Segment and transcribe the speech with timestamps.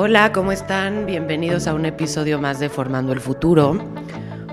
[0.00, 1.06] Hola, ¿cómo están?
[1.06, 3.82] Bienvenidos a un episodio más de Formando el Futuro.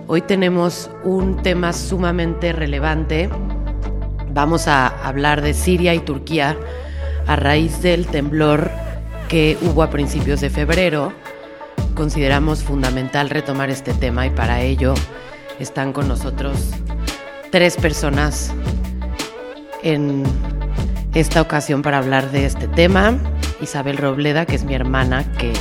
[0.08, 3.30] Hoy tenemos un tema sumamente relevante.
[4.32, 6.58] Vamos a hablar de Siria y Turquía
[7.28, 8.72] a raíz del temblor
[9.28, 11.14] que hubo a principios de febrero.
[11.94, 14.96] Consideramos fundamental retomar este tema y para ello
[15.60, 16.72] están con nosotros
[17.52, 18.52] tres personas
[19.84, 20.24] en
[21.14, 23.20] esta ocasión para hablar de este tema.
[23.66, 25.52] Isabel Robleda, que es mi hermana, que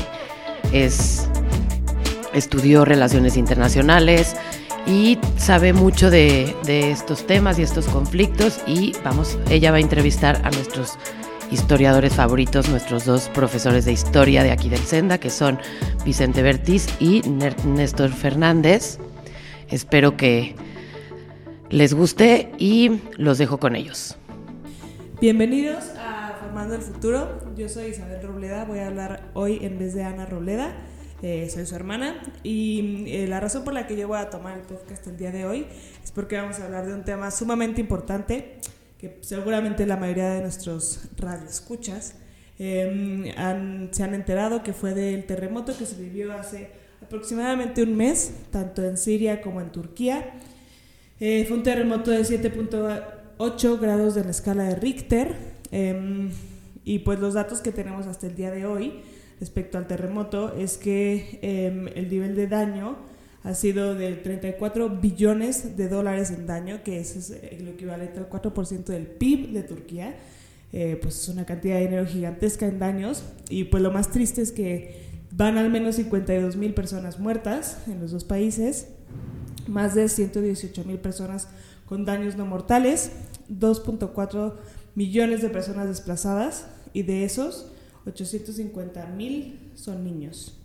[0.72, 1.28] es
[2.32, 4.36] estudió relaciones internacionales
[4.86, 9.80] y sabe mucho de, de, estos temas y estos conflictos y vamos, ella va a
[9.80, 10.98] entrevistar a nuestros
[11.50, 15.58] historiadores favoritos, nuestros dos profesores de historia de aquí del Senda, que son
[16.04, 17.22] Vicente Bertis y
[17.66, 18.98] Néstor Fernández.
[19.68, 20.54] Espero que
[21.70, 24.16] les guste y los dejo con ellos.
[25.20, 26.03] Bienvenidos a
[26.54, 27.40] Formando el Futuro.
[27.56, 28.64] Yo soy Isabel Robleda.
[28.64, 30.72] Voy a hablar hoy en vez de Ana Robleda.
[31.20, 32.22] Eh, soy su hermana.
[32.44, 35.32] Y eh, la razón por la que yo voy a tomar el podcast el día
[35.32, 35.66] de hoy
[36.04, 38.60] es porque vamos a hablar de un tema sumamente importante
[38.98, 42.14] que seguramente la mayoría de nuestros radioescuchas
[42.60, 46.70] eh, han, se han enterado que fue del terremoto que se vivió hace
[47.02, 50.34] aproximadamente un mes, tanto en Siria como en Turquía.
[51.18, 55.34] Eh, fue un terremoto de 7.1 8 grados de la escala de Richter.
[55.70, 56.30] Em,
[56.84, 59.00] y pues los datos que tenemos hasta el día de hoy
[59.40, 62.96] respecto al terremoto es que em, el nivel de daño
[63.42, 68.84] ha sido de 34 billones de dólares en daño, que es el equivalente al 4%
[68.84, 70.16] del PIB de Turquía.
[70.72, 73.22] Eh, pues es una cantidad de dinero gigantesca en daños.
[73.50, 78.00] Y pues lo más triste es que van al menos 52 mil personas muertas en
[78.00, 78.88] los dos países,
[79.66, 81.48] más de 118 mil personas
[81.84, 83.12] con daños no mortales,
[83.50, 84.54] 2.4
[84.94, 87.70] millones de personas desplazadas y de esos
[88.06, 90.58] 850 mil son niños.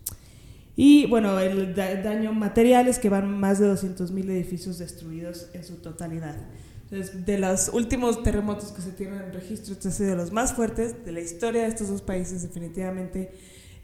[0.76, 5.64] Y bueno, el daño material es que van más de 200 mil edificios destruidos en
[5.64, 6.36] su totalidad.
[6.84, 10.32] Entonces, de los últimos terremotos que se tienen en registro, este ha sido de los
[10.32, 13.32] más fuertes de la historia de estos dos países, definitivamente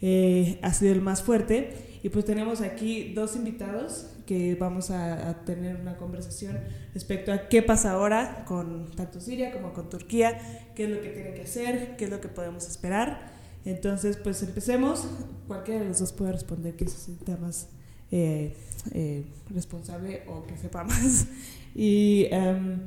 [0.01, 2.01] eh, ha sido el más fuerte.
[2.03, 6.59] Y pues tenemos aquí dos invitados que vamos a, tener una conversación
[6.93, 10.39] respecto a qué pasa ahora con tanto Siria como con Turquía,
[10.75, 13.33] qué es lo que tienen que hacer, qué es lo que podemos esperar.
[13.65, 15.09] Entonces, pues empecemos.
[15.47, 17.69] Cualquiera de los dos puede responder que se sienta más
[18.11, 18.55] eh,
[18.93, 21.27] eh, responsable o que sepa más.
[21.79, 22.79] Y em,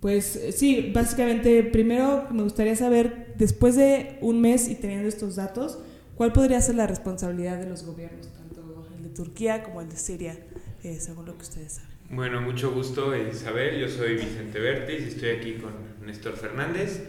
[0.00, 5.78] pues sí, básicamente, primero me gustaría saber, después de un mes y teniendo estos datos,
[6.16, 9.96] ¿cuál podría ser la responsabilidad de los gobiernos, tanto el de Turquía como el de
[9.96, 10.36] Siria?
[10.86, 11.90] Eh, según lo que ustedes saben.
[12.10, 15.72] Bueno, mucho gusto Isabel, yo soy Vicente Bertis y estoy aquí con
[16.06, 17.02] Néstor Fernández.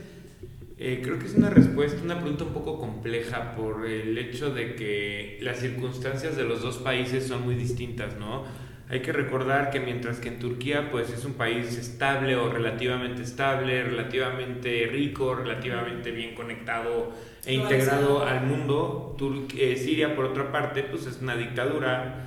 [0.79, 4.73] Eh, creo que es una respuesta, una pregunta un poco compleja por el hecho de
[4.73, 8.45] que las circunstancias de los dos países son muy distintas, ¿no?
[8.89, 13.21] Hay que recordar que mientras que en Turquía pues es un país estable o relativamente
[13.21, 17.11] estable, relativamente rico, relativamente bien conectado
[17.45, 19.15] e integrado al mundo,
[19.55, 22.23] eh, Siria por otra parte pues es una dictadura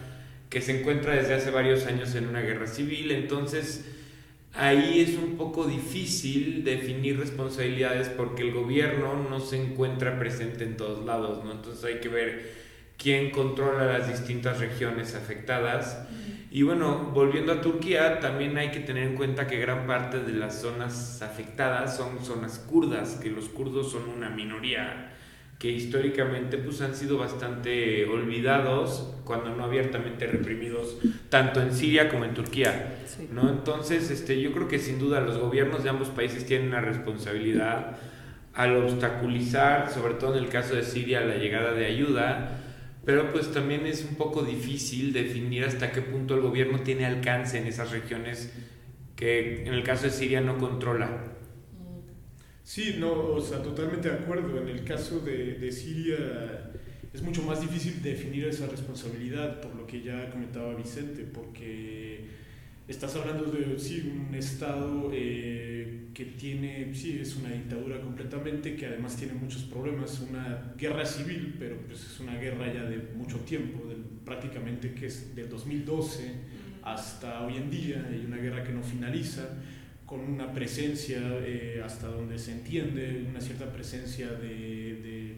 [0.50, 3.88] que se encuentra desde hace varios años en una guerra civil, entonces
[4.52, 10.76] ahí es un poco difícil definir responsabilidades porque el gobierno no se encuentra presente en
[10.76, 11.52] todos lados, ¿no?
[11.52, 12.50] Entonces hay que ver
[12.98, 16.00] quién controla las distintas regiones afectadas.
[16.50, 20.32] Y bueno, volviendo a Turquía, también hay que tener en cuenta que gran parte de
[20.32, 25.09] las zonas afectadas son zonas kurdas, que los kurdos son una minoría
[25.60, 30.96] que históricamente pues han sido bastante olvidados cuando no abiertamente reprimidos
[31.28, 32.96] tanto en Siria como en Turquía
[33.30, 36.80] no entonces este yo creo que sin duda los gobiernos de ambos países tienen una
[36.80, 37.98] responsabilidad
[38.54, 42.62] al obstaculizar sobre todo en el caso de Siria la llegada de ayuda
[43.04, 47.58] pero pues también es un poco difícil definir hasta qué punto el gobierno tiene alcance
[47.58, 48.50] en esas regiones
[49.14, 51.38] que en el caso de Siria no controla
[52.70, 54.62] Sí, no, o sea, totalmente de acuerdo.
[54.62, 56.70] En el caso de, de, Siria
[57.12, 62.26] es mucho más difícil definir esa responsabilidad, por lo que ya comentaba Vicente, porque
[62.86, 68.86] estás hablando de sí, un Estado eh, que tiene, sí, es una dictadura completamente, que
[68.86, 73.38] además tiene muchos problemas, una guerra civil, pero pues es una guerra ya de mucho
[73.38, 73.80] tiempo,
[74.24, 76.34] prácticamente que es del 2012
[76.84, 79.56] hasta hoy en día, y una guerra que no finaliza
[80.10, 85.36] con una presencia, eh, hasta donde se entiende, una cierta presencia de,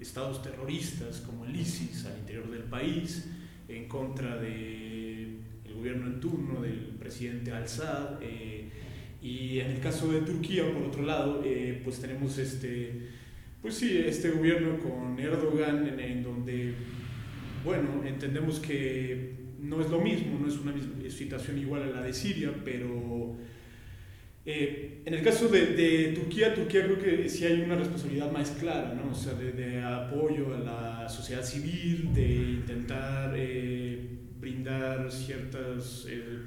[0.00, 3.26] estados terroristas como el ISIS al interior del país,
[3.68, 5.40] en contra del
[5.74, 8.22] gobierno en turno del presidente al-Assad.
[8.22, 8.70] Eh,
[9.22, 13.08] y en el caso de Turquía, por otro lado, eh, pues tenemos este,
[13.60, 16.72] Pues sí, este gobierno con Erdogan, en, en donde,
[17.62, 20.74] bueno, entendemos que no es lo mismo, no es una
[21.10, 23.36] situación igual a la de Siria, pero
[24.46, 28.94] eh, en el caso de, Turquía, Turquía creo que sí hay una responsabilidad más clara,
[28.94, 29.10] ¿no?
[29.10, 34.06] O sea, de, apoyo a la sociedad civil, de intentar eh,
[34.38, 36.40] brindar ciertas, eh,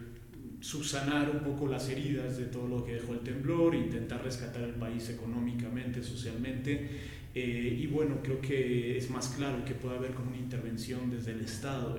[0.59, 4.75] subsanar un poco las heridas de todo lo que dejó el temblor, intentar rescatar el
[4.75, 6.89] país económicamente, socialmente.
[7.33, 11.41] y bueno, creo que es más claro que puede haber como una intervención desde el
[11.41, 11.97] Estado.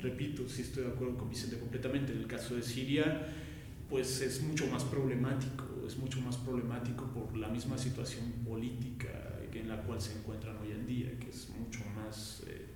[0.00, 2.12] repito, sí estoy de acuerdo con Vicente completamente.
[2.12, 3.26] En el caso de Siria,
[3.88, 9.68] pues es mucho más problemático, es mucho más problemático por la misma situación política en
[9.68, 12.66] la cual se encuentran hoy en día, que es mucho más eh,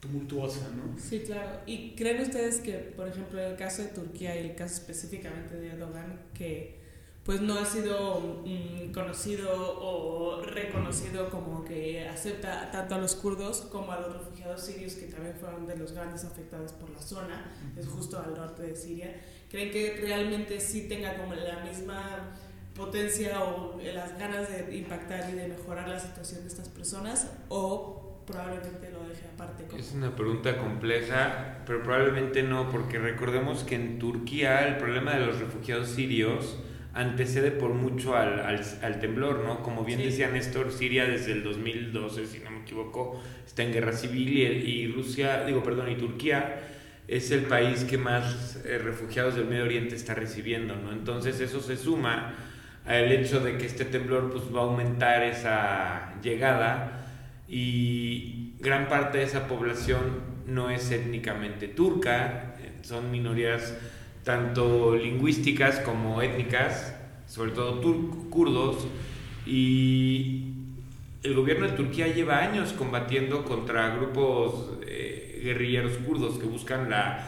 [0.00, 0.98] tumultuosa, ¿no?
[0.98, 1.60] Sí, claro.
[1.66, 5.56] ¿Y creen ustedes que, por ejemplo, en el caso de Turquía y el caso específicamente
[5.56, 6.82] de Erdogan, que
[7.24, 9.48] pues no ha sido mm, conocido
[9.80, 15.06] o reconocido como que acepta tanto a los kurdos como a los refugiados sirios que
[15.06, 19.16] también fueron de los grandes afectados por la zona, es justo al norte de Siria.
[19.50, 22.34] ¿Creen que realmente sí tenga como la misma
[22.74, 28.20] potencia o las ganas de impactar y de mejorar la situación de estas personas o
[28.26, 29.64] probablemente lo deje aparte?
[29.78, 35.26] Es una pregunta compleja, pero probablemente no, porque recordemos que en Turquía el problema de
[35.26, 36.58] los refugiados sirios
[36.94, 39.62] antecede por mucho al, al, al temblor, ¿no?
[39.62, 43.92] Como bien decía Néstor, Siria desde el 2012, si no me equivoco, está en guerra
[43.92, 46.60] civil y, y Rusia, digo, perdón, y Turquía
[47.06, 50.92] es el país que más eh, refugiados del Medio Oriente está recibiendo, ¿no?
[50.92, 52.34] Entonces eso se suma
[52.86, 57.06] al hecho de que este temblor pues va a aumentar esa llegada
[57.48, 63.74] y gran parte de esa población no es étnicamente turca, son minorías
[64.24, 66.94] tanto lingüísticas como étnicas,
[67.26, 67.80] sobre todo
[68.30, 68.86] kurdos,
[69.46, 70.63] y
[71.24, 77.26] el gobierno de Turquía lleva años combatiendo contra grupos eh, guerrilleros kurdos que buscan la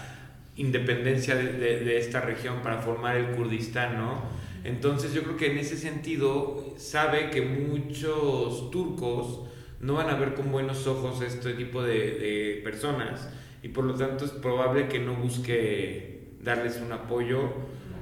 [0.57, 4.23] independencia de, esta región para formar el Kurdistán, ¿no?
[4.65, 9.49] Entonces yo creo que en ese sentido sabe que muchos turcos
[9.81, 13.31] no van a ver con buenos ojos este tipo de, de personas
[13.63, 17.53] y por lo tanto es probable que no busque darles un apoyo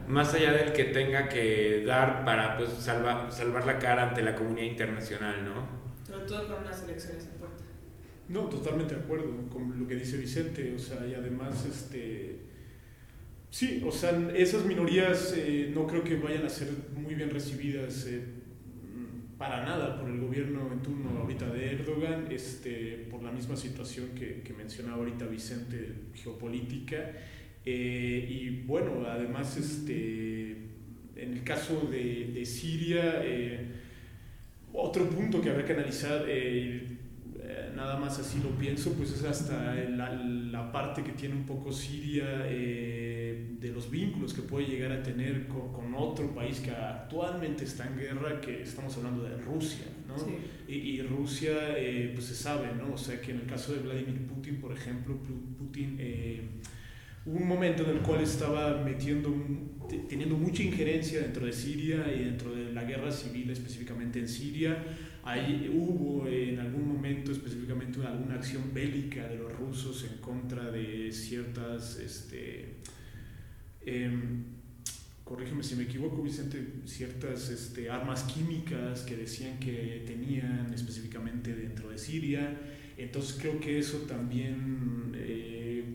[0.09, 4.35] más allá del que tenga que dar para pues salvar, salvar la cara ante la
[4.35, 5.84] comunidad internacional, ¿no?
[6.27, 7.65] Todo con unas elecciones en puerta.
[8.29, 12.37] No, totalmente de acuerdo con lo que dice Vicente, o sea, y además, este,
[13.51, 18.07] sí, o sea, esas minorías eh, no creo que vayan a ser muy bien recibidas
[18.07, 18.23] eh,
[19.37, 24.11] para nada por el gobierno en turno ahorita de Erdogan, este, por la misma situación
[24.15, 27.13] que, que mencionaba ahorita Vicente, geopolítica,
[27.67, 30.53] eh, y bueno, además, este,
[31.17, 33.69] en el caso de, de Siria, eh,
[34.75, 36.99] otro punto que habrá que analizar, eh,
[37.75, 41.73] nada más así lo pienso, pues es hasta la, la parte que tiene un poco
[41.73, 47.65] Siria de los vínculos que puede llegar a tener con, con, otro país que actualmente
[47.65, 50.15] está en guerra, que estamos hablando de Rusia, ¿no?
[50.69, 51.53] Y, y, Rusia,
[52.13, 52.95] pues se sabe, ¿no?
[52.95, 55.17] O sea, que en el caso de Vladimir Putin, por ejemplo,
[55.59, 55.97] Putin
[57.27, 59.35] Un momento en el cual estaba metiendo,
[60.11, 64.85] teniendo mucha injerencia dentro de Siria y dentro de la guerra civil específicamente en Siria.
[65.23, 71.11] Ahí hubo en algún momento específicamente alguna acción bélica de los rusos en contra de
[71.13, 72.75] ciertas, este,
[73.87, 74.11] eh,
[75.25, 81.89] corrígeme si me equivoco Vicente, ciertas este, armas químicas que decían que tenían específicamente dentro
[81.89, 82.55] de Siria.
[82.99, 85.13] Entonces creo que eso también...
[85.15, 85.54] Eh,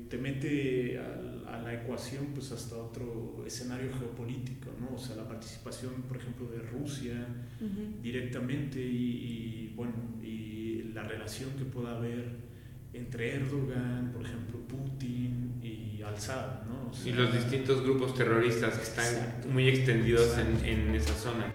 [0.10, 4.96] te mete a, a, la ecuación pues hasta otro escenario geopolítico, ¿no?
[4.96, 7.28] O sea, la participación, por ejemplo, de Rusia
[7.62, 8.02] uh -huh.
[8.02, 12.50] directamente y, y, bueno, y la relación que pueda haber
[12.94, 16.90] entre Erdogan, por ejemplo, Putin y Al-Assad, ¿no?
[16.90, 21.14] O sea, y los distintos grupos terroristas que están exacto, muy extendidos en, en esa
[21.14, 21.54] zona.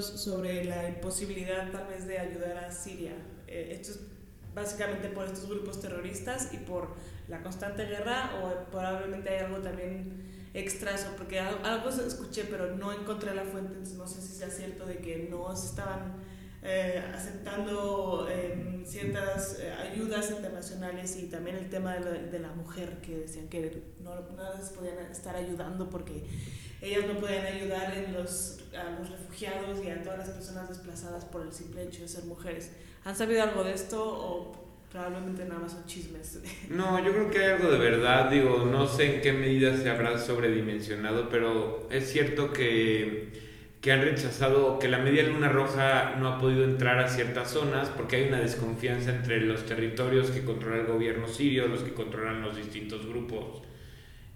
[0.00, 3.12] Sobre la imposibilidad tal vez de ayudar a Siria.
[3.46, 4.00] Eh, esto es
[4.54, 6.88] básicamente por estos grupos terroristas y por
[7.28, 13.34] la constante guerra o probablemente hay algo también extraso, porque algo escuché pero no encontré
[13.34, 16.14] la fuente, entonces no sé si sea cierto de que no se estaban
[16.64, 22.52] eh, aceptando em, ciertas eh, ayudas internacionales y también el tema de la, de la,
[22.52, 26.22] mujer, que decían que no, no les podían estar ayudando porque
[26.80, 31.24] ellas no podían ayudar en los, a los refugiados y a todas las personas desplazadas
[31.24, 32.70] por el simple hecho de ser mujeres.
[33.04, 34.52] ¿Han sabido algo de esto o
[34.90, 36.40] probablemente nada más son chismes?
[36.68, 39.90] No, yo creo que hay algo de verdad, digo, no sé en qué medida se
[39.90, 43.51] habrá sobredimensionado, pero es cierto que
[43.82, 47.88] que han rechazado que la Media Luna Roja no ha podido entrar a ciertas zonas
[47.88, 52.42] porque hay una desconfianza entre los territorios que controla el gobierno sirio, los que controlan
[52.42, 53.62] los distintos grupos.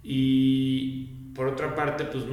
[0.02, 2.24] Y por otra parte, pues,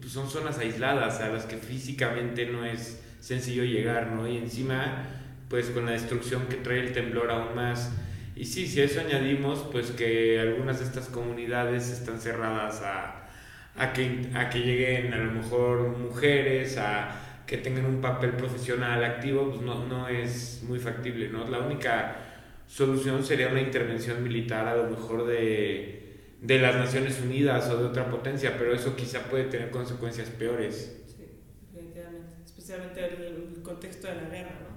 [0.00, 4.28] pues, son zonas aisladas a las que físicamente no es sencillo llegar, ¿no?
[4.28, 5.08] Y encima,
[5.48, 7.90] pues con la destrucción que trae el temblor aún más.
[8.36, 13.23] Y sí, si a eso añadimos, pues que algunas de estas comunidades están cerradas a
[13.76, 19.04] a que, a que lleguen a lo mejor mujeres, a que tengan un papel profesional
[19.04, 21.48] activo, pues no, no es muy factible, ¿no?
[21.48, 22.16] La única
[22.66, 27.84] solución sería una intervención militar a lo mejor de, de las Naciones Unidas o de
[27.84, 31.02] otra potencia, pero eso quizá puede tener consecuencias peores.
[31.06, 33.22] Sí, definitivamente, especialmente el,
[33.56, 34.73] el contexto de la guerra, ¿no?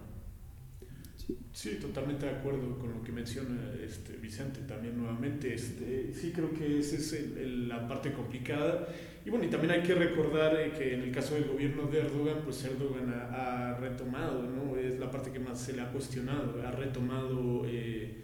[1.52, 5.54] Sí, totalmente de acuerdo con lo que menciona este, Vicente también nuevamente.
[5.54, 8.88] Este, sí, creo que esa es el, la parte complicada.
[9.26, 12.00] Y bueno, y también hay que recordar eh, que en el caso del gobierno de
[12.00, 14.78] Erdogan, pues Erdogan ha, ha retomado, ¿no?
[14.78, 18.22] Es la parte que más se le ha cuestionado, ha retomado eh,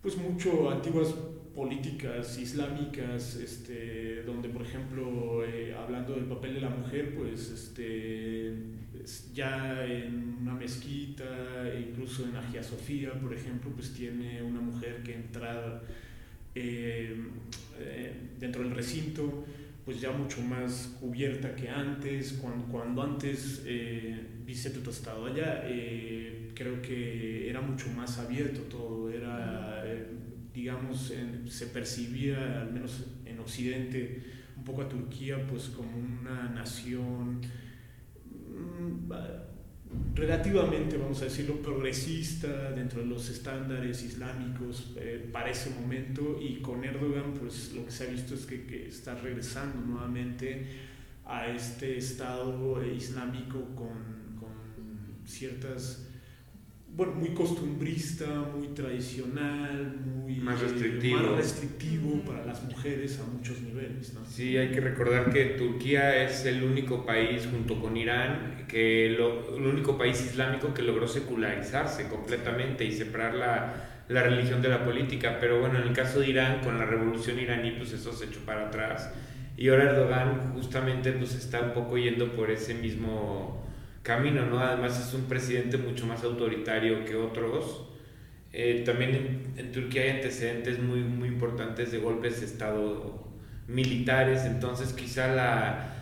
[0.00, 1.14] pues mucho antiguas
[1.54, 8.54] políticas islámicas, este, donde por ejemplo, eh, hablando del papel de la mujer, pues este,
[9.34, 11.24] ya en una mezquita,
[11.78, 15.82] incluso en Agia Sofía, por ejemplo, pues tiene una mujer que entra
[16.54, 17.16] eh,
[17.80, 19.44] eh, dentro del recinto,
[19.84, 25.64] pues ya mucho más cubierta que antes, cuando, cuando antes eh, Vicente tu estado allá,
[26.54, 29.71] creo que era mucho más abierto todo, era,
[30.54, 31.12] digamos,
[31.48, 34.22] se percibía, al menos en Occidente,
[34.56, 37.40] un poco a Turquía pues como una nación
[38.52, 39.10] Mm,
[40.14, 46.38] relativamente, vamos a decirlo, progresista dentro de los estándares islámicos eh, para ese momento.
[46.40, 50.66] Y con Erdogan pues lo que se ha visto es que, que está regresando nuevamente
[51.24, 56.08] a este Estado islámico con, con ciertas
[56.94, 63.62] bueno, muy costumbrista, muy tradicional, muy más restrictivo, más restrictivo para las mujeres a muchos
[63.62, 64.12] niveles.
[64.12, 64.24] ¿no?
[64.26, 69.56] Sí, hay que recordar que Turquía es el único país junto con Irán, que lo,
[69.56, 74.84] el único país islámico que logró secularizarse completamente y separar la, la religión de la
[74.84, 75.38] política.
[75.40, 78.40] Pero bueno, en el caso de Irán, con la revolución iraní, pues eso se echó
[78.40, 79.10] para atrás.
[79.56, 83.62] Y ahora Erdogan justamente pues está un poco yendo por ese mismo
[84.02, 84.60] camino, ¿no?
[84.60, 87.88] Además es un presidente mucho más autoritario que otros.
[88.52, 93.28] Eh, también en, Turquía hay antecedentes muy, muy importantes de golpes de Estado
[93.66, 95.92] militares, entonces quizá la,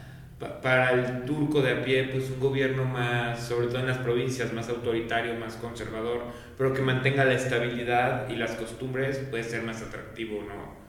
[0.63, 4.53] para el turco de a pie, pues un gobierno más, sobre todo en las provincias,
[4.53, 6.23] más autoritario, más conservador,
[6.57, 10.81] pero que mantenga la estabilidad y las costumbres puede ser más atractivo, ¿no?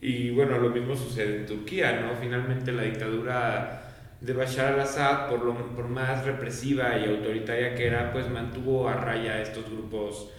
[0.00, 2.16] Y bueno, lo mismo sucede en Turquía, ¿no?
[2.16, 3.85] Finalmente la dictadura
[4.20, 8.94] de Bashar al-Assad, por, lo, por más represiva y autoritaria que era, pues mantuvo a
[8.94, 10.30] raya estos grupos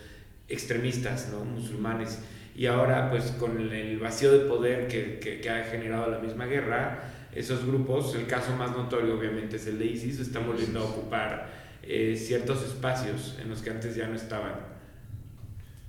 [0.47, 1.45] extremistas, ¿no?
[1.45, 2.19] musulmanes.
[2.55, 7.03] Y ahora, pues con el vacío de poder que, que, ha generado la misma guerra,
[7.35, 11.49] esos grupos, el caso más notorio obviamente es el de ISIS, están volviendo a ocupar
[11.83, 14.55] eh, ciertos espacios en los que antes ya no estaban.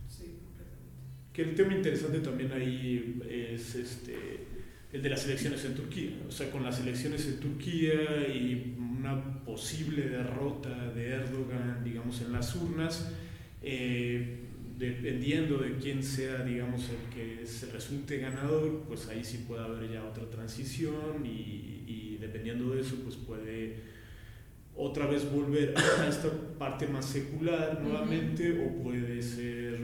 [0.09, 0.41] Sí,
[1.33, 4.48] que el tema interesante también ahí es este
[4.93, 6.11] el de las elecciones en Turquía.
[6.29, 12.33] O sea, con las elecciones en Turquía y una posible derrota de Erdogan, digamos, en
[12.33, 13.13] las urnas,
[13.63, 14.45] eh,
[14.79, 19.91] dependiendo de quién sea, digamos, el que se resulte ganador, pues ahí sí puede haber
[19.91, 23.99] ya otra transición y, y dependiendo de eso, pues puede
[24.79, 29.81] otra vez volver a esta parte más secular nuevamente o puede ser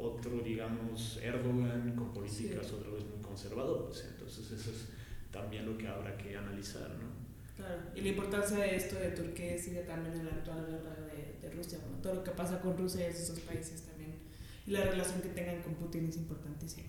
[0.00, 4.04] otro, digamos, Erdogan con políticas otra vez muy conservadoras.
[4.12, 4.88] Entonces eso es
[5.30, 7.18] también lo que habrá que analizar, ¿no?
[7.56, 11.38] Claro, y la importancia de esto de Turquía sigue también en la actual guerra de,
[11.42, 14.14] de Rusia, bueno, todo lo que pasa con Rusia y esos países también,
[14.64, 16.86] y la relación que tengan con Putin es importantísima.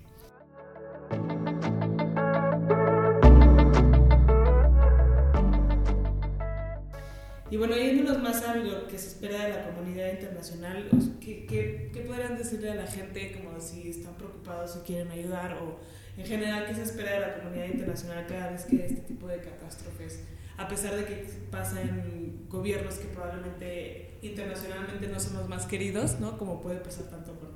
[7.51, 10.87] Y bueno, yéndonos más a lo que se espera de la comunidad internacional,
[11.19, 15.53] ¿qué, qué, qué podrían decirle a la gente como si están preocupados o quieren ayudar
[15.53, 15.79] o
[16.19, 19.39] en general, ¿qué se espera de la comunidad internacional cada vez que este tipo de
[19.39, 20.19] catástrofes,
[20.57, 26.19] a pesar de que pasa en gobiernos que probablemente internacionalmente no son los más queridos,
[26.19, 26.37] ¿no?
[26.37, 27.49] como puede pasar tanto con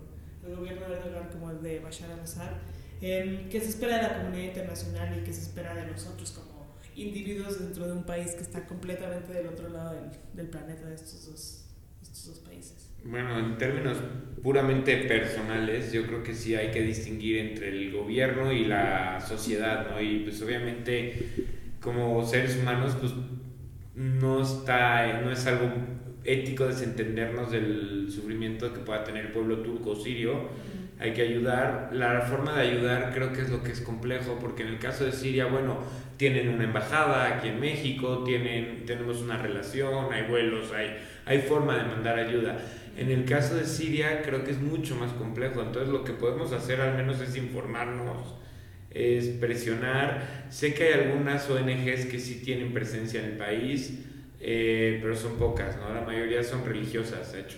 [0.50, 2.52] el gobierno de Erdogan como el de Bashar al-Assad?
[3.02, 6.53] ¿Qué se espera de la comunidad internacional y qué se espera de nosotros como
[6.96, 9.96] individuos dentro de un país que está completamente del otro lado
[10.34, 11.66] del, planeta de estos dos,
[12.02, 12.90] estos dos países?
[13.04, 13.98] Bueno, en términos
[14.42, 19.90] puramente personales, yo creo que sí hay que distinguir entre el gobierno y la sociedad,
[19.92, 20.02] ¿no?
[20.02, 21.50] Y pues obviamente
[21.82, 23.12] como seres humanos, pues
[23.96, 25.72] no está, no es algo
[26.24, 30.50] ético desentendernos del sufrimiento que pueda tener el pueblo turco o sirio.
[31.00, 31.90] Hay que ayudar.
[31.92, 35.06] La forma de ayudar creo que es lo que es complejo, porque en el caso
[35.06, 35.78] de Siria, bueno,
[36.18, 41.78] tienen una embajada aquí en México, tienen, tenemos una relación, hay vuelos, hay, hay forma
[41.78, 42.58] de mandar ayuda
[42.96, 46.52] en el caso de Siria creo que es mucho más complejo, entonces lo que podemos
[46.54, 48.36] hacer al menos es informarnos,
[48.92, 50.46] es presionar.
[50.50, 54.00] Sé que hay algunas ONGs que sí tienen presencia en el país,
[54.40, 55.92] eh, pero son pocas, ¿no?
[55.92, 57.58] La mayoría son religiosas, de hecho.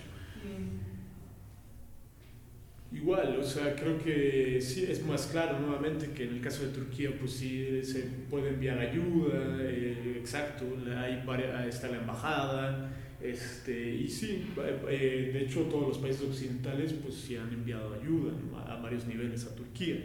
[3.05, 6.69] Igual, o sea, creo que sí es más claro nuevamente que en el caso de
[6.69, 7.99] Turquía, pues sí se
[8.31, 10.65] puede enviar ayuda, eh, exacto,
[10.97, 11.23] hay
[11.69, 14.47] está la embajada, este, y sí,
[14.89, 18.33] eh, de hecho todos los países occidentales pues sí han enviado ayuda
[18.67, 19.97] a varios niveles a Turquía.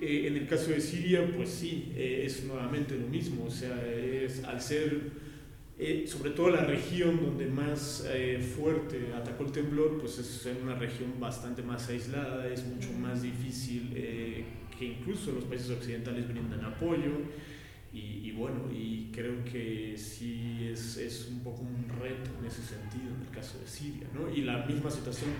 [0.00, 3.76] Eh, en el caso de Siria, pues sí, eh, es nuevamente lo mismo, o sea,
[3.86, 4.98] es, al ser
[6.06, 8.08] sobre todo la región donde más
[8.56, 13.90] fuerte atacó el temblor, pues es una región bastante más aislada, es mucho más difícil
[14.78, 17.12] que incluso los países occidentales brindan apoyo.
[17.92, 23.14] Y, bueno, y creo que sí es, es, un poco un reto en ese sentido
[23.14, 24.30] en el caso de Siria, ¿no?
[24.30, 25.30] Y la misma situación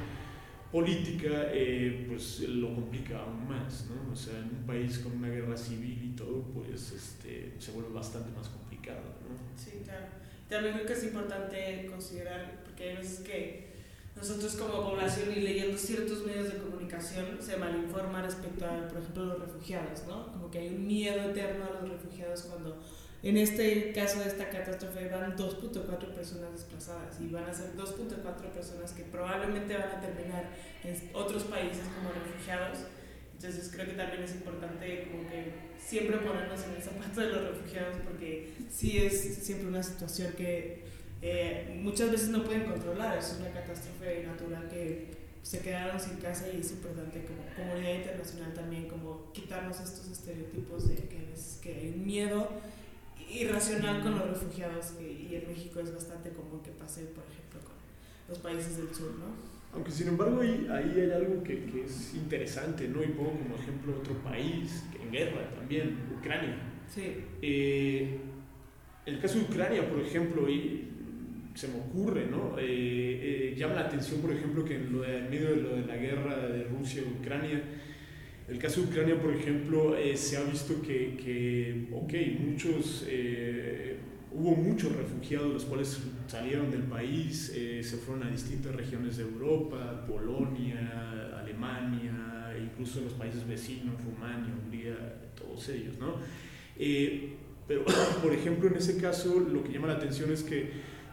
[0.73, 4.11] política eh, pues lo complica aún más, ¿no?
[4.11, 7.93] O sea, en un país con una guerra civil y todo, pues este, se vuelve
[7.93, 9.37] bastante más complicado, ¿no?
[9.55, 10.07] Sí, claro.
[10.49, 13.67] También creo que es importante considerar, porque hay veces que
[14.15, 19.25] nosotros como población y leyendo ciertos medios de comunicación se malinforma respecto a, por ejemplo,
[19.27, 20.33] los refugiados, ¿no?
[20.33, 22.81] Como que hay un miedo eterno a los refugiados cuando
[23.23, 28.51] en este caso de esta catástrofe van 2.4 personas desplazadas y van a ser 2.4
[28.55, 30.45] personas que probablemente van a terminar
[30.85, 32.79] en otros países como refugiados.
[33.37, 37.49] Entonces creo que también es importante como que siempre ponernos en el zapato de los
[37.51, 40.85] refugiados porque sí es siempre una situación que
[41.21, 46.47] eh, muchas veces no pueden controlar, es una catástrofe natural que se quedaron sin casa
[46.53, 51.75] y es importante como comunidad internacional también como quitarnos estos estereotipos de que, es, que
[51.75, 52.49] hay miedo
[53.31, 57.75] irracional con los refugiados y en México es bastante común que pase, por ejemplo, con
[58.29, 59.56] los países del sur, ¿no?
[59.77, 63.03] Aunque sin embargo ahí, ahí hay algo que, que, es interesante, ¿no?
[63.03, 66.57] Y pongo como ejemplo otro país en guerra también, Ucrania.
[66.89, 67.15] Sí.
[67.43, 68.17] Eh,
[69.05, 70.89] el caso de Ucrania, por ejemplo, y
[71.55, 72.59] se me ocurre, ¿no?
[72.59, 75.77] Eh, eh, llama la atención, por ejemplo, que en, lo de, en medio de lo
[75.77, 77.63] de la guerra de Rusia y Ucrania,
[78.49, 83.07] el caso de Ucrania, por ejemplo, eh, se ha visto que, que ok, muchos,
[84.39, 90.05] hubo muchos refugiados, los cuales salieron del país, se fueron a distintas regiones de Europa,
[90.07, 94.95] Polonia, Alemania, incluso los países vecinos, Rumania, Hungría,
[95.35, 96.17] todos ellos, ¿no?
[97.67, 97.85] pero,
[98.23, 100.71] por ejemplo, en ese caso, lo que llama la atención es que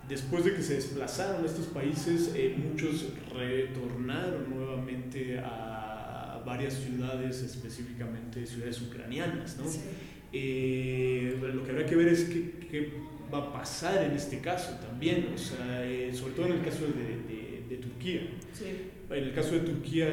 [0.07, 7.41] Después de que se desplazaron a estos países, eh, muchos retornaron nuevamente a varias ciudades,
[7.41, 9.57] específicamente ciudades ucranianas.
[9.57, 9.63] ¿no?
[10.33, 12.91] Eh, lo que habrá que ver es qué,
[13.33, 16.85] va a pasar en este caso también, o sea, eh, sobre todo en el caso
[16.85, 18.21] de, de, Turquía.
[19.09, 20.07] En el caso de Turquía,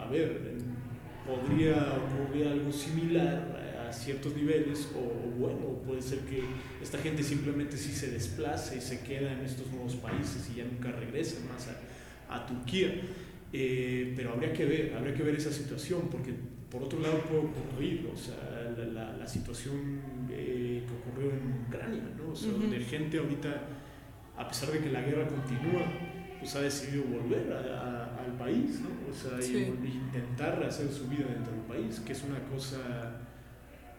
[0.00, 0.40] a ver,
[1.26, 3.60] podría ocurrir algo similar
[3.92, 6.42] ciertos niveles o, bueno, puede ser que
[6.82, 10.64] esta gente simplemente sí se desplace y se queda en estos nuevos países y ya
[10.64, 13.00] nunca regresa más a, a Turquía.
[13.52, 16.32] Eh, pero habría que ver, habría que ver esa situación, porque
[16.70, 18.36] por otro lado puede ocurrir, o sea,
[18.92, 20.00] la, la, situación
[20.30, 20.59] eh,
[21.20, 22.32] ocurrió en Ucrania, ¿no?
[22.32, 23.62] O sea, donde gente ahorita,
[24.36, 25.82] a pesar de que la guerra continúa,
[26.38, 28.88] pues ha decidido volver al país, ¿no?
[29.10, 33.18] O sea, y, intentar hacer su vida dentro del país, que es una cosa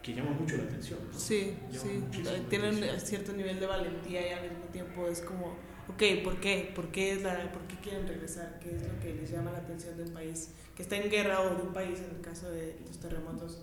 [0.02, 0.98] que llama mucho la atención.
[1.12, 2.02] Sí, sí,
[2.50, 5.56] tienen cierto nivel de valentía y al mismo tiempo es como,
[5.88, 6.72] ok, ¿por qué?
[6.74, 8.58] ¿Por qué, es la, ¿Por qué quieren regresar?
[8.60, 11.40] ¿Qué es lo que les llama la atención de un país que está en guerra
[11.42, 13.62] o de un país, en el caso de los terremotos,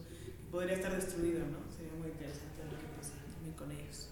[0.51, 1.59] podría estar destruido, ¿no?
[1.71, 4.09] Sería muy interesante lo que pasa también con ellos.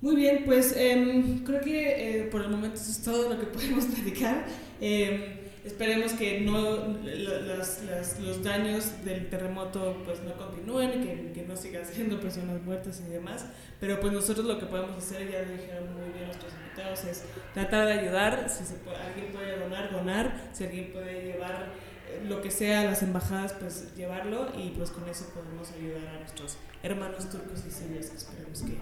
[0.00, 3.46] Muy bien, pues em, creo que eh, por el momento eso es todo lo que
[3.56, 4.44] podemos platicar.
[4.80, 7.80] Eh, esperemos que no los,
[8.20, 13.10] los, daños del terremoto pues no continúen, que, que, no siga haciendo personas muertas y
[13.10, 13.46] demás,
[13.80, 17.24] pero pues nosotros lo que podemos hacer, ya lo dijeron muy bien nuestros invitados, es
[17.54, 21.93] tratar de ayudar, si se puede, alguien puede donar, donar, si alguien puede llevar eh,
[22.28, 26.18] lo que sea a las embajadas, pues llevarlo y pues con eso podemos ayudar a
[26.20, 28.78] nuestros hermanos turcos y sirios, esperemos que,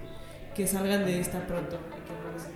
[0.55, 2.47] que salgan de esta pronto y que no les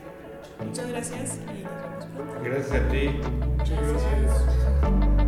[0.66, 2.40] Muchas gracias y nos vemos pronto.
[2.42, 3.08] Gracias a ti.
[3.58, 5.25] Muchas gracias.